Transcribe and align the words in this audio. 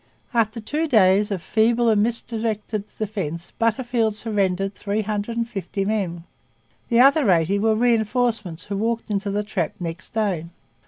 After 0.33 0.59
two 0.59 0.87
days 0.87 1.29
of 1.29 1.43
feeble 1.43 1.87
and 1.87 2.01
misdirected 2.01 2.85
defence 2.97 3.51
Butterfield 3.59 4.15
surrendered 4.15 4.73
three 4.73 5.03
hundred 5.03 5.37
and 5.37 5.47
fifty 5.47 5.85
men. 5.85 6.23
The 6.89 6.99
other 7.01 7.29
eighty 7.29 7.59
were 7.59 7.75
reinforcements 7.75 8.63
who 8.63 8.77
walked 8.77 9.11
into 9.11 9.29
the 9.29 9.43
trap 9.43 9.73
next 9.79 10.15
day. 10.15 10.45